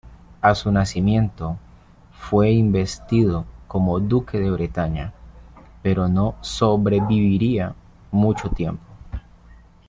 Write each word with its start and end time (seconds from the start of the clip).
A 0.41 0.55
su 0.55 0.71
nacimiento, 0.71 1.57
fue 2.11 2.49
investido 2.53 3.45
como 3.67 3.99
Duque 3.99 4.39
de 4.39 4.49
Bretaña, 4.49 5.13
pero 5.83 6.07
no 6.07 6.33
sobreviviría 6.41 7.75
mucho 8.09 8.49
tiempo. 8.49 8.83